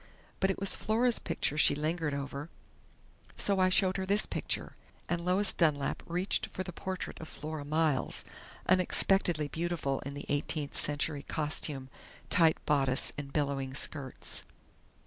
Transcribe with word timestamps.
But 0.39 0.49
it 0.49 0.57
was 0.59 0.75
Flora's 0.75 1.19
picture 1.19 1.59
she 1.59 1.75
lingered 1.75 2.15
over, 2.15 2.49
so 3.37 3.59
I 3.59 3.69
showed 3.69 3.97
her 3.97 4.05
this 4.07 4.25
picture," 4.25 4.75
and 5.07 5.23
Lois 5.23 5.53
Dunlap 5.53 6.01
reached 6.07 6.47
for 6.47 6.63
the 6.63 6.73
portrait 6.73 7.19
of 7.21 7.27
Flora 7.27 7.63
Miles, 7.63 8.25
unexpectedly 8.65 9.47
beautiful 9.47 9.99
in 9.99 10.15
the 10.15 10.25
eighteenth 10.27 10.75
century 10.75 11.21
costume 11.21 11.87
tight 12.31 12.57
bodice 12.65 13.11
and 13.15 13.31
billowing 13.31 13.75
skirts. 13.75 14.43